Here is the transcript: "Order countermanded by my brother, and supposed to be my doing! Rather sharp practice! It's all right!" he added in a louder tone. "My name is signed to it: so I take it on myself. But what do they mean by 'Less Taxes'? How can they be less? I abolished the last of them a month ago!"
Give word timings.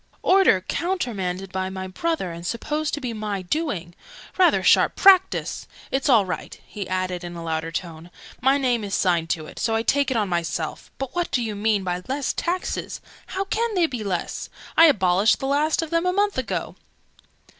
"Order 0.23 0.61
countermanded 0.61 1.51
by 1.51 1.69
my 1.69 1.85
brother, 1.85 2.31
and 2.31 2.43
supposed 2.43 2.95
to 2.95 2.99
be 2.99 3.13
my 3.13 3.43
doing! 3.43 3.93
Rather 4.35 4.63
sharp 4.63 4.95
practice! 4.95 5.67
It's 5.91 6.09
all 6.09 6.25
right!" 6.25 6.59
he 6.65 6.89
added 6.89 7.23
in 7.23 7.35
a 7.35 7.43
louder 7.43 7.71
tone. 7.71 8.09
"My 8.41 8.57
name 8.57 8.83
is 8.83 8.95
signed 8.95 9.29
to 9.29 9.45
it: 9.45 9.59
so 9.59 9.75
I 9.75 9.83
take 9.83 10.09
it 10.09 10.17
on 10.17 10.27
myself. 10.27 10.89
But 10.97 11.13
what 11.13 11.29
do 11.29 11.45
they 11.45 11.53
mean 11.53 11.83
by 11.83 12.01
'Less 12.07 12.33
Taxes'? 12.33 12.99
How 13.27 13.43
can 13.45 13.75
they 13.75 13.85
be 13.85 14.03
less? 14.03 14.49
I 14.75 14.85
abolished 14.85 15.37
the 15.37 15.45
last 15.45 15.83
of 15.83 15.91
them 15.91 16.07
a 16.07 16.13
month 16.13 16.35
ago!" 16.39 16.75